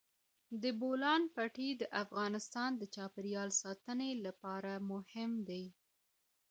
[0.61, 5.65] د بولان پټي د افغانستان د چاپیریال ساتنې لپاره مهم دي.